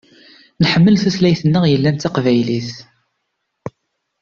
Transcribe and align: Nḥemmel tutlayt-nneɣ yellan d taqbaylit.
Nḥemmel 0.63 0.95
tutlayt-nneɣ 1.01 1.63
yellan 1.67 1.95
d 1.95 1.99
taqbaylit. 2.01 2.69